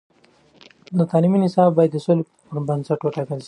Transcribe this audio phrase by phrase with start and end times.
[0.97, 3.39] د تعلیم نصاب باید د سولې پر بنسټ وټاکل شي.